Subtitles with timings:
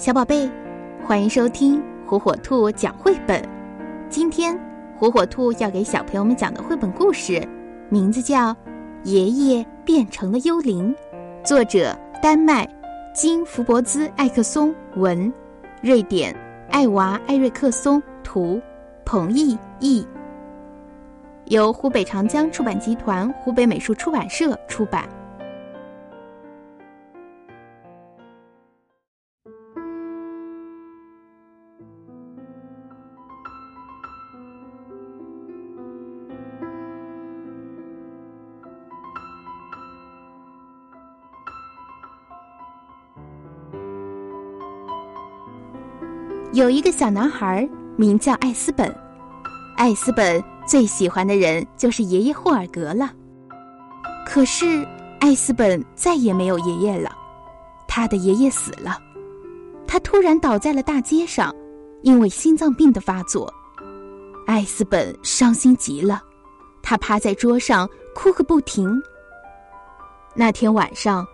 [0.00, 0.50] 小宝贝，
[1.06, 3.46] 欢迎收听火火兔讲绘本。
[4.08, 4.58] 今天，
[4.98, 7.46] 火火兔要给小朋友们讲的绘本故事，
[7.90, 8.50] 名字叫
[9.04, 10.90] 《爷爷变成了幽灵》，
[11.46, 12.66] 作者丹麦
[13.14, 15.30] 金福伯兹艾克松文，
[15.82, 16.34] 瑞典
[16.70, 18.58] 艾娃艾瑞克松图，
[19.04, 20.02] 彭毅译，
[21.44, 25.04] 由湖北长江出版集团湖北美术出版社出版。
[46.52, 48.92] 有一个小男孩，名叫艾斯本。
[49.76, 53.12] 艾斯本最喜欢的人就是爷爷霍尔格了。
[54.26, 54.84] 可是，
[55.20, 57.16] 艾斯本再也没有爷爷了，
[57.86, 58.98] 他的爷爷死了。
[59.86, 61.54] 他突然倒在了大街上，
[62.02, 63.52] 因为心脏病的发作。
[64.44, 66.20] 艾斯本伤心极了，
[66.82, 69.00] 他趴在桌上哭个不停。
[70.34, 71.24] 那天晚上，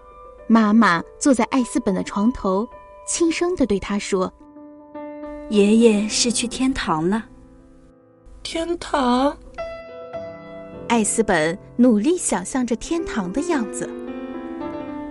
[0.47, 2.69] 妈妈坐在艾斯本的床头，
[3.06, 4.30] 轻声的对他说。
[5.48, 7.25] 爷爷是去天堂了。
[8.42, 9.36] 天堂。
[10.89, 13.89] 艾斯本努力想象着天堂的样子。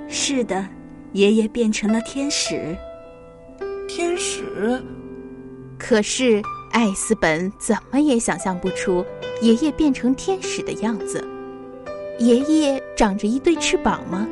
[0.10, 0.68] 是的，
[1.14, 2.76] 爷爷变成了天使。
[3.88, 4.84] 天使。
[5.78, 6.42] 可是
[6.72, 9.06] 艾斯本怎么也想象不出
[9.42, 11.26] 爷爷变成天使的样子。
[12.20, 14.28] 爷爷长着一对翅膀吗？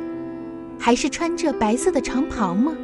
[0.78, 2.74] 还是穿着白色的长袍吗？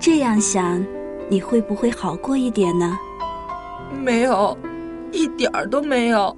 [0.00, 0.84] 这样想。
[1.30, 2.98] 你会不会好过一点呢？
[4.02, 4.56] 没有，
[5.10, 6.36] 一点儿都没有。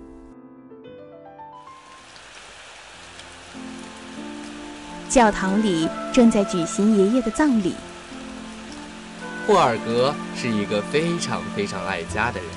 [5.09, 7.75] 教堂里正在举行爷爷的葬礼。
[9.47, 12.48] 霍尔格是一个非常非常爱家的人。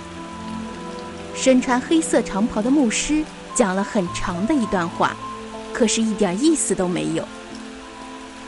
[1.35, 3.23] 身穿黑色长袍的牧师
[3.55, 5.15] 讲了很长的一段话，
[5.73, 7.23] 可是一点意思都没有。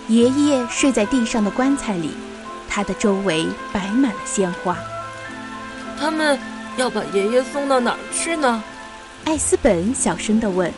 [0.07, 2.11] 爷爷睡在地上的棺材里。
[2.73, 4.77] 他的周围摆满了鲜花。
[5.99, 6.39] 他们
[6.77, 8.63] 要把爷爷送到哪儿去呢？
[9.25, 10.73] 艾斯本小声的问。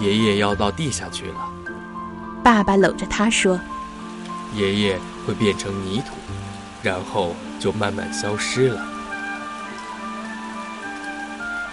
[0.00, 1.36] 爷爷要到地下去了。
[2.42, 3.60] 爸爸搂着他说
[4.52, 6.16] ：“爷爷会变成泥土，
[6.82, 8.84] 然后就慢慢消失了。”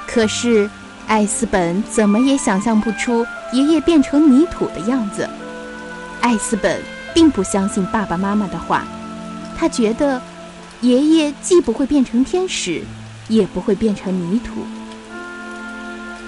[0.05, 0.69] 可是
[1.07, 5.27] 艾斯本怎么也想象不出爷爷变成泥土的样子。
[6.21, 6.79] 艾斯本。
[7.13, 8.83] 并不相信爸爸妈妈的话，
[9.57, 10.21] 他觉得
[10.81, 12.83] 爷爷既不会变成天使，
[13.27, 14.61] 也不会变成泥土。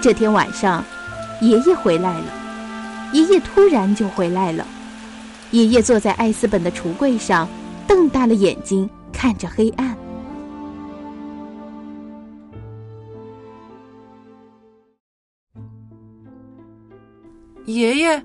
[0.01, 0.83] 这天晚上，
[1.41, 2.25] 爷爷回来了。
[3.11, 4.65] 爷爷突然就回来了。
[5.51, 7.47] 爷爷坐在艾斯本的橱柜上，
[7.87, 9.97] 瞪大了眼睛看着黑暗。
[17.65, 18.23] 爷爷。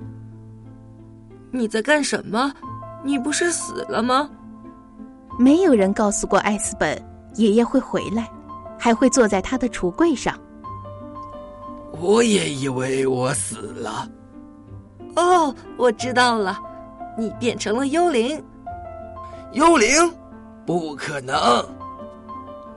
[1.54, 2.52] 你在干什么？
[3.04, 4.28] 你不是死了吗？
[5.38, 7.00] 没有人告诉过艾斯本，
[7.36, 8.28] 爷爷会回来，
[8.76, 10.36] 还会坐在他的橱柜上。
[11.92, 14.10] 我也以为我死了。
[15.14, 16.58] 哦，我知道了，
[17.16, 18.42] 你变成了幽灵。
[19.52, 20.12] 幽灵？
[20.66, 21.64] 不可能！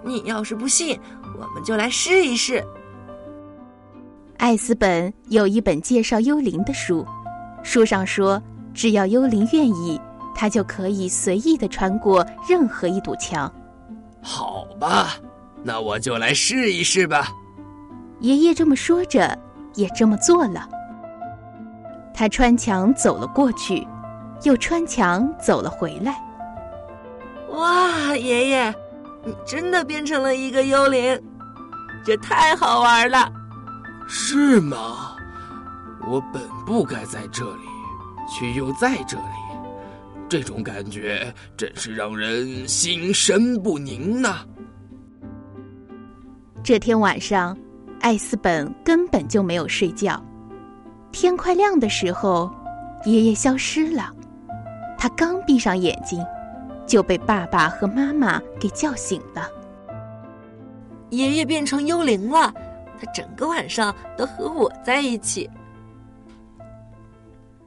[0.04, 1.00] 你要是不信，
[1.36, 2.64] 我们就来试一试。
[4.38, 7.04] 艾斯本有一本介绍幽灵的书，
[7.64, 8.40] 书上说。
[8.78, 10.00] 只要幽灵愿意，
[10.36, 13.52] 他就可以随意的穿过任何一堵墙。
[14.22, 15.16] 好吧，
[15.64, 17.28] 那我就来试一试吧。
[18.20, 19.36] 爷爷这么说着，
[19.74, 20.70] 也这么做了。
[22.14, 23.88] 他穿墙走了过去，
[24.44, 26.24] 又穿墙走了回来。
[27.54, 28.76] 哇，爷爷，
[29.26, 31.20] 你真的变成了一个幽灵，
[32.06, 33.28] 这太好玩了。
[34.08, 35.16] 是吗？
[36.08, 37.67] 我本不该在这里。
[38.28, 39.24] 却又在这里，
[40.28, 44.46] 这种感觉真是让人心神不宁呐。
[46.63, 47.57] 这天晚上，
[48.01, 50.22] 艾斯本根本就没有睡觉。
[51.12, 52.54] 天快亮的时候，
[53.06, 54.13] 爷爷消失了。
[54.98, 56.24] 他刚闭上眼睛，
[56.86, 59.48] 就被爸爸和妈妈给叫醒了。
[61.10, 62.54] 爷爷变成幽灵了，
[63.00, 65.50] 他整个晚上都和我在一起。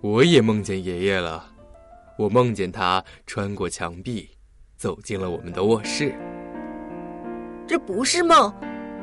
[0.02, 1.44] 我也梦见爷爷了，
[2.16, 4.30] 我梦见他穿过墙壁，
[4.78, 6.14] 走进了我们的卧室。
[7.66, 8.50] 这不是梦，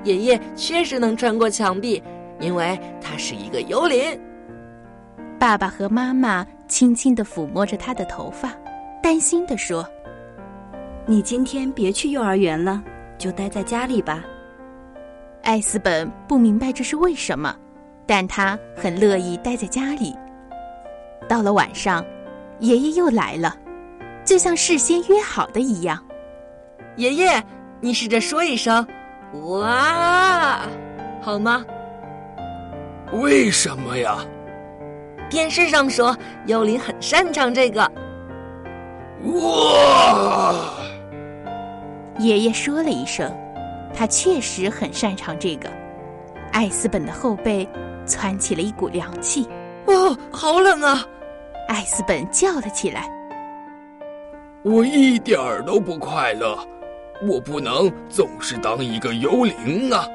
[0.04, 2.02] 爷爷确实能穿过墙壁，
[2.40, 4.20] 因为他是一个幽灵。
[5.40, 8.52] 爸爸和妈妈轻轻的抚摸着他的头发，
[9.04, 9.88] 担心的说
[11.06, 12.84] ：“你今天别去幼儿园了，
[13.20, 14.26] 就待在家里吧。”
[15.44, 17.56] 艾斯本不明白这是为什么，
[18.08, 20.16] 但他很乐意待在家里。
[21.28, 22.04] 到了晚上，
[22.60, 23.56] 爷爷又来了，
[24.24, 26.02] 就像事先约好的一样。
[26.96, 27.44] 爷爷，
[27.82, 28.86] 你试着说一声
[29.60, 30.62] “哇”，
[31.22, 31.64] 好吗？
[33.14, 34.18] 为什么呀？
[35.30, 37.82] 电视上说幽灵很擅长这个。
[39.26, 40.56] 哇！
[42.18, 43.32] 爷爷说了一声，
[43.94, 45.70] 他确实很擅长这个。
[46.52, 47.68] 艾斯本的后背
[48.06, 49.48] 窜起了一股凉气。
[49.86, 51.06] 哦，好冷啊！
[51.68, 53.10] 艾斯本叫了起来。
[54.64, 56.58] 我一点儿都不快乐，
[57.28, 60.08] 我不能总是当一个幽灵啊！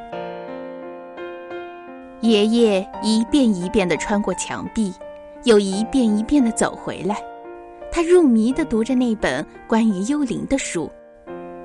[2.21, 4.93] 爷爷一遍一遍地穿过墙壁，
[5.45, 7.17] 又一遍一遍地走回来。
[7.91, 10.91] 他入迷地读着那本关于幽灵的书。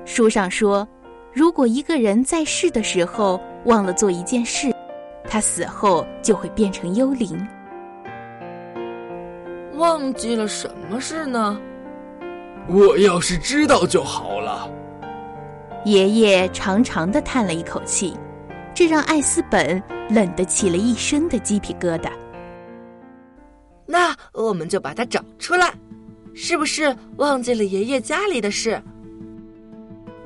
[0.04, 0.86] 书上说，
[1.32, 4.74] 如果一个人在世的时候忘了做一件事，
[5.28, 7.46] 他死后就会变成幽灵。
[9.78, 11.56] 忘记了什么事呢？
[12.66, 14.68] 我要是知道就好了。
[15.84, 18.16] 爷爷长长的叹了一口气，
[18.74, 19.80] 这让艾斯本
[20.10, 22.10] 冷得起了一身的鸡皮疙瘩。
[23.86, 25.72] 那我们就把它找出来，
[26.34, 28.82] 是不是忘记了爷爷家里的事？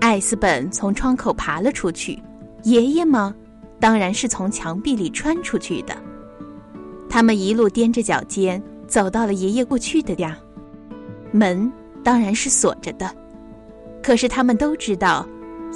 [0.00, 2.18] 艾斯本从窗口爬了出去，
[2.62, 3.34] 爷爷吗？
[3.78, 5.94] 当然是从墙壁里穿出去的。
[7.10, 8.60] 他们一路踮着脚尖
[8.92, 10.36] 走到了爷爷过去的地儿，
[11.30, 11.72] 门
[12.04, 13.10] 当然是锁着的，
[14.02, 15.26] 可是他们都知道，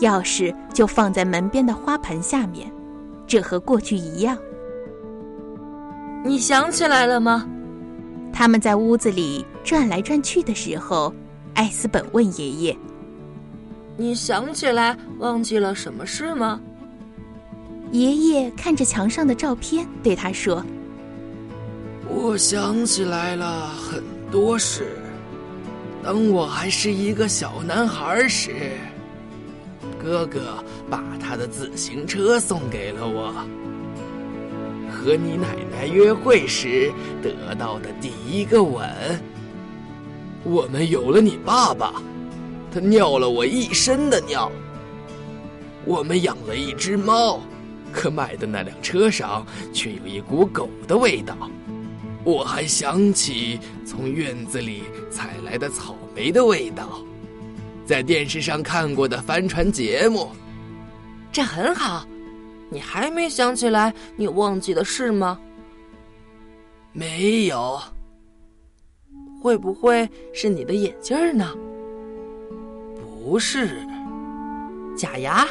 [0.02, 2.70] 钥匙就放在门边的花盆下面，
[3.26, 4.36] 这和过去一样。
[6.26, 7.48] 你想起来了吗？
[8.34, 11.10] 他们在屋子里转来转去的时候，
[11.54, 12.76] 艾斯本问爷爷
[13.96, 16.60] ：“你想起来忘记了什么事吗？”
[17.92, 20.62] 爷爷看着墙上的照片，对他说
[22.08, 24.96] ：“我想起来了很多事。
[26.02, 28.72] 当我还是一个小男孩时，
[30.02, 33.32] 哥哥把他的自行车送给了我。
[34.90, 36.92] 和你奶奶约会时
[37.22, 38.88] 得到的第一个吻。
[40.44, 41.94] 我们有了你爸爸，
[42.72, 44.50] 他尿了我一身的尿。
[45.84, 47.40] 我们养了一只猫。”
[47.92, 51.34] 可买的那辆车上却有一股狗的味道，
[52.26, 56.98] 我还想起从院子里采来的草莓的味道，
[57.84, 60.30] 在电视上看过的帆船节目。
[61.30, 62.04] 这很好，
[62.68, 65.38] 你还没想起来你忘记的事吗？
[66.92, 67.80] 没有。
[69.40, 71.54] 会不会是你的眼镜呢？
[72.98, 73.86] 不是。
[74.96, 75.46] 假牙？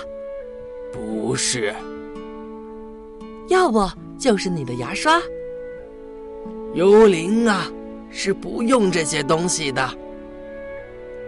[0.92, 1.74] 不是。
[3.48, 5.22] 要不就是你的牙刷。
[6.76, 7.72] 幽灵啊，
[8.12, 9.90] 是不用这些东西的。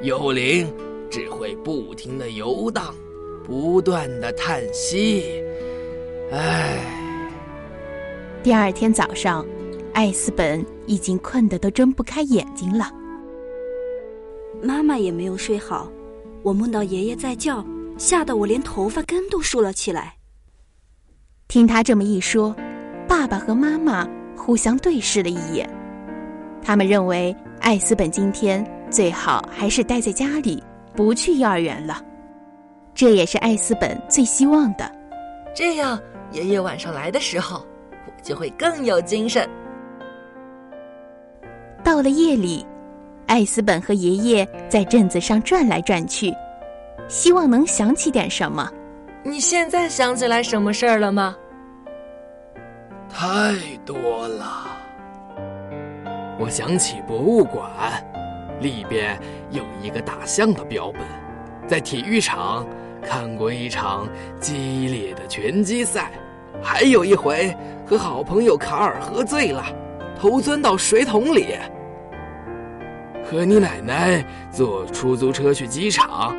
[0.01, 0.69] 幽灵
[1.09, 2.94] 只会不停的游荡，
[3.45, 5.41] 不断的叹息。
[6.33, 6.79] 唉。
[8.44, 9.45] 第二天早上，
[9.94, 12.91] 艾斯本已经困得都睁不开眼睛了。
[14.61, 15.89] 妈妈也没有睡好，
[16.44, 17.66] 我梦到爷爷在叫，
[17.97, 20.16] 吓得我连头发根都竖了起来。
[21.47, 22.54] 听他这么一说，
[23.07, 24.06] 爸爸和妈妈
[24.37, 25.67] 互相对视了一眼。
[26.63, 30.63] 他们认为艾斯本今天最好还是待在家里，
[30.95, 32.01] 不去幼儿园了。
[32.94, 34.89] 这也是艾斯本最希望的。
[35.53, 35.99] 这样，
[36.31, 39.47] 爷爷晚上来的时候，我就会更有精神。
[41.83, 42.65] 到了夜里，
[43.27, 46.33] 艾斯本和爷爷在镇子上转来转去，
[47.07, 48.71] 希望能想起点什么。
[49.23, 51.35] 你现在想起来什么事儿了吗？
[53.19, 53.26] 太
[53.83, 54.68] 多了。
[56.40, 57.68] 我想起博物馆
[58.62, 59.19] 里边
[59.50, 61.02] 有一个大象的标本，
[61.68, 62.64] 在体育场
[63.02, 64.07] 看过一场
[64.40, 66.12] 激烈的拳击赛，
[66.62, 67.57] 还有一回
[67.88, 69.66] 和好朋友卡尔喝醉了，
[70.16, 71.56] 头钻到水桶里。
[73.26, 76.38] 和你奶奶坐出租车去机场，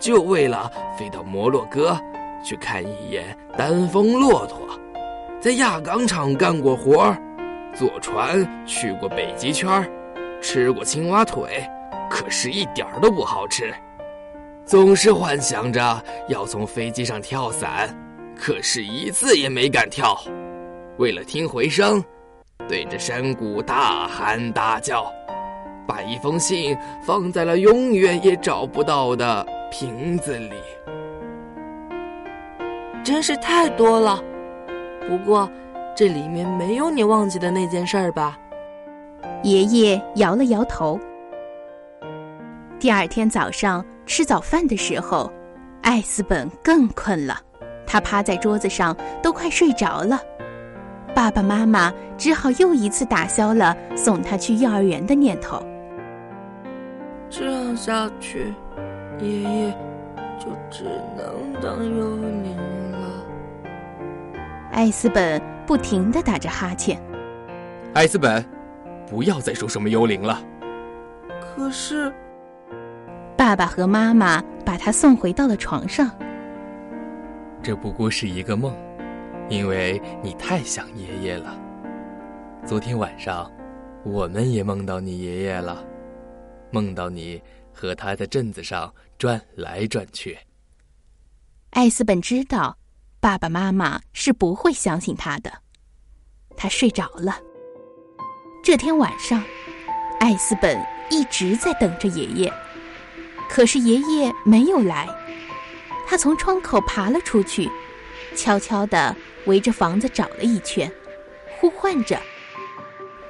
[0.00, 1.94] 就为了飞到摩洛哥。
[2.42, 4.58] 去看一眼丹峰骆驼，
[5.44, 7.14] 在轧钢厂干过活
[7.74, 9.86] 坐船去过北极圈
[10.40, 11.62] 吃过青蛙腿，
[12.08, 13.70] 可是一点儿都不好吃。
[14.64, 17.94] 总是幻想着要从飞机上跳伞，
[18.34, 20.18] 可是一次也没敢跳。
[20.96, 22.02] 为了听回声，
[22.66, 25.12] 对着山谷大喊大叫，
[25.86, 26.74] 把一封信
[27.06, 30.54] 放在了永远也找不到的瓶子里。
[33.04, 34.24] 真是太多了。
[35.08, 35.50] 不过，
[35.94, 38.38] 这里面没有你忘记的那件事儿吧？
[39.42, 40.98] 爷爷摇了摇头。
[42.80, 45.30] 第二天早上吃早饭的时候，
[45.82, 47.38] 艾斯本更困了，
[47.86, 50.20] 他趴在桌子上都快睡着了。
[51.14, 55.62] 爸爸妈妈只好又一次打消了送他去幼儿园的念头。
[57.30, 58.52] 这样下去，
[59.20, 59.70] 爷爷
[60.38, 60.84] 就只
[61.16, 61.24] 能
[61.62, 62.63] 当幽灵了。
[64.74, 67.00] 艾斯本不停的打着哈欠。
[67.94, 68.44] 艾斯本，
[69.06, 70.42] 不要再说什么幽灵了。
[71.40, 72.12] 可是，
[73.36, 76.10] 爸爸和妈妈把他送回到了床上。
[77.62, 78.76] 这不过是一个梦，
[79.48, 81.56] 因为你太想爷爷了。
[82.66, 83.48] 昨天晚上，
[84.02, 85.84] 我们也梦到你爷爷了，
[86.72, 87.40] 梦到你
[87.72, 90.36] 和他在镇子上转来转去。
[91.70, 92.76] 艾斯本知道。
[93.24, 95.50] 爸爸妈妈是不会相信他的。
[96.58, 97.40] 他睡着了。
[98.62, 99.42] 这天晚上，
[100.20, 100.78] 艾斯本
[101.08, 102.52] 一直在等着爷爷，
[103.48, 105.08] 可是爷爷没有来。
[106.06, 107.66] 他从窗口爬了出去，
[108.36, 109.16] 悄悄地
[109.46, 110.92] 围着房子找了一圈，
[111.58, 112.20] 呼唤着：“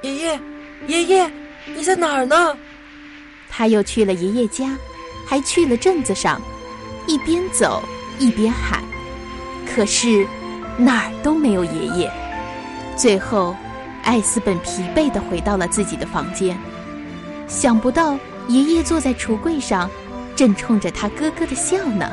[0.03, 0.39] 爷爷，
[0.87, 1.31] 爷爷，
[1.67, 2.53] 你在哪儿呢？”
[3.49, 4.77] 他又去了爷爷家，
[5.25, 6.41] 还去了镇子上，
[7.07, 7.81] 一边走
[8.19, 8.83] 一边喊。
[9.75, 10.25] 可是，
[10.77, 12.09] 哪儿都没有爷爷。
[12.95, 13.53] 最后，
[14.03, 16.57] 艾斯本疲惫地回到了自己的房间。
[17.45, 18.17] 想不到，
[18.47, 19.91] 爷爷坐在橱柜上，
[20.33, 22.09] 正冲着他咯咯的笑呢。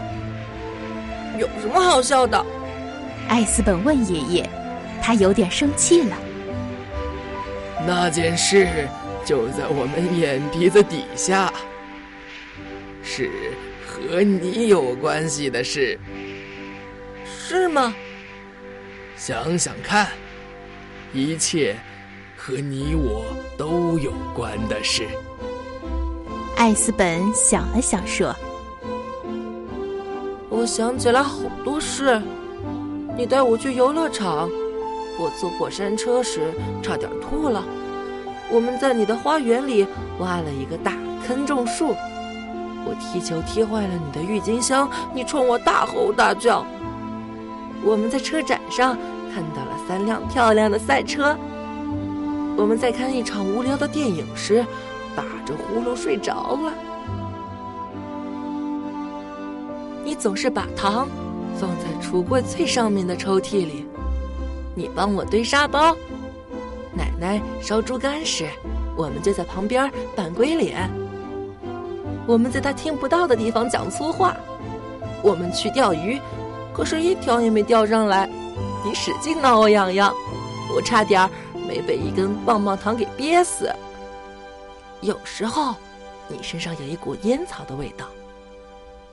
[1.39, 2.45] 有什么好笑的？
[3.29, 4.51] 艾斯本问爷爷。
[5.01, 6.17] 他有点生气了。
[7.87, 8.89] 那件事
[9.25, 11.53] 就在我们眼皮子底下，
[13.05, 13.31] 是
[13.87, 15.99] 和你有关系的事。
[17.53, 17.95] 是吗？
[19.15, 20.09] 想想看，
[21.13, 21.77] 一切
[22.35, 23.27] 和你我
[23.59, 25.07] 都有关的事。
[26.57, 28.35] 艾斯本想了想说
[30.49, 32.19] ：“我想起来好多事。
[33.19, 34.49] 你带我去游乐场，
[35.19, 37.63] 我坐过山车时差点吐了。
[38.51, 39.87] 我们在你的花园里
[40.21, 40.95] 挖了一个大
[41.27, 41.95] 坑种树。
[42.87, 46.65] 我踢球踢坏了你的郁金香，你冲我大吼大叫。”
[47.85, 48.97] 我们在车展上
[49.35, 51.37] 看到了三辆漂亮的赛车。
[52.57, 54.65] 我们在看一场无聊的电影时，
[55.17, 56.73] 打着呼噜睡着了。
[60.05, 61.09] 你总是把糖
[61.57, 63.87] 放在橱柜最上面的抽屉里。
[64.75, 65.97] 你帮我堆沙包。
[66.95, 68.47] 奶奶烧猪肝时，
[68.97, 70.91] 我们就在旁边扮鬼脸。
[72.27, 74.37] 我们在他听不到的地方讲粗话。
[75.23, 76.21] 我们去钓鱼。
[76.75, 78.29] 可是，一条也没钓上来。
[78.85, 80.13] 你使劲挠我痒痒，
[80.75, 81.29] 我差点
[81.69, 83.73] 没被一根棒棒糖给憋死。
[85.03, 85.75] 有时候，
[86.29, 88.09] 你身上有一股烟草的味道。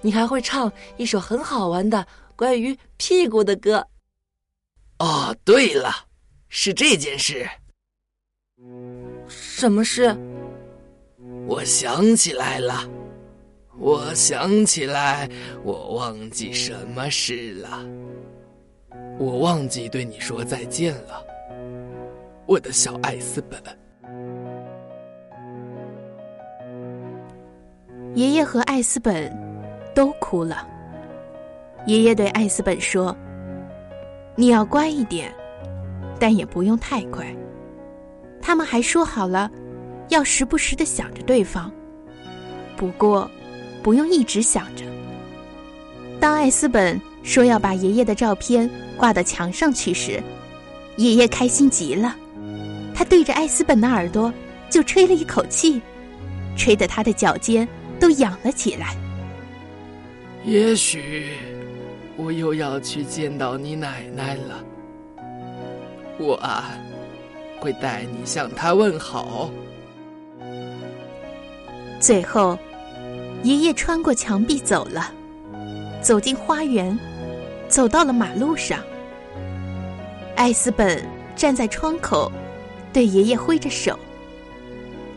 [0.01, 3.85] 你还会唱一首很好玩的关于屁股的歌。
[4.99, 5.93] 哦，对了，
[6.47, 7.47] 是这件事。
[9.27, 10.15] 什么事？
[11.47, 12.87] 我想起来了。
[13.79, 15.29] 我想起来，
[15.63, 17.85] 我忘记什么事了。
[19.17, 21.25] 我忘记对你说再见了，
[22.45, 23.57] 我的小艾斯本。
[28.15, 29.33] 爷爷和艾斯本
[29.95, 30.67] 都哭了。
[31.85, 33.15] 爷爷对艾斯本说
[34.35, 35.33] ：“你要乖一点，
[36.19, 37.25] 但也不用太乖。”
[38.41, 39.49] 他们还说好了，
[40.09, 41.71] 要时不时的想着对方。
[42.75, 43.29] 不过。
[43.81, 44.83] 不用一直想着。
[46.19, 50.21] 当艾斯本说要把爷爷的照片挂到墙上去时，
[50.97, 52.15] 爷爷开心极了。
[52.93, 54.33] 他对着艾斯本的耳朵
[54.69, 55.81] 就吹了一口气，
[56.57, 57.67] 吹得他的脚尖
[57.99, 58.95] 都痒了起来。
[60.43, 61.29] 也许
[62.17, 64.63] 我又要去见到你奶奶了。
[66.19, 66.71] 我啊，
[67.61, 69.49] 会带你向她问好。
[72.01, 72.57] 最后。
[73.43, 75.13] 爷爷穿过墙壁走了，
[76.01, 76.97] 走进花园，
[77.67, 78.83] 走到了马路上。
[80.35, 81.03] 艾斯本
[81.35, 82.31] 站在窗口，
[82.91, 83.97] 对爷爷挥着手。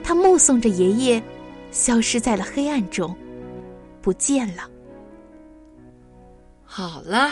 [0.05, 1.23] 他目送着爷爷
[1.71, 3.17] 消失在了黑暗中，
[4.01, 4.69] 不见了。
[6.65, 7.31] 好了，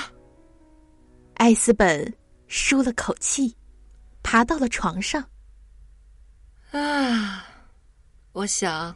[1.34, 2.12] 艾斯本
[2.46, 3.56] 舒了口气，
[4.22, 5.24] 爬到了床上。
[6.72, 7.46] 啊，
[8.32, 8.94] 我想，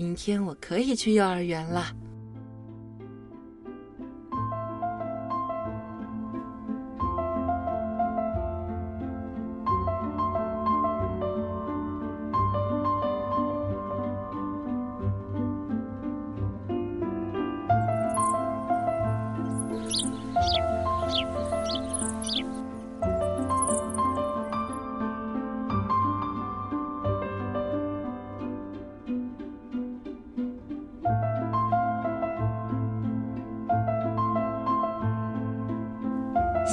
[0.00, 1.94] 明天我可以去幼儿园了。